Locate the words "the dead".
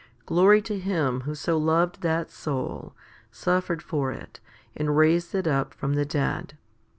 5.93-6.57